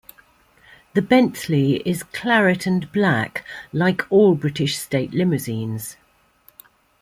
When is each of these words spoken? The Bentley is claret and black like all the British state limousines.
The 0.95 1.01
Bentley 1.03 1.75
is 1.87 2.01
claret 2.01 2.65
and 2.65 2.91
black 2.91 3.45
like 3.71 4.01
all 4.11 4.33
the 4.33 4.41
British 4.41 4.75
state 4.79 5.13
limousines. 5.13 5.95